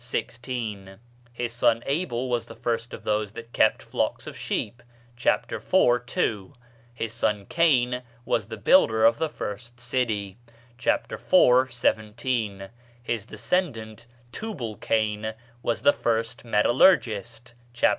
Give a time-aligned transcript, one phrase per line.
[0.03, 0.97] 16);
[1.31, 4.81] his son Abel was the first of those that kept flocks of sheep
[5.15, 5.51] (chap.
[5.51, 5.71] iv.,
[6.07, 6.53] 2);
[6.91, 10.37] his son Cain was the builder of the first city
[10.79, 11.11] (chap.
[11.11, 12.69] iv., 17);
[13.03, 17.89] his descendant, Tubal cain, was the first metallurgist (chap.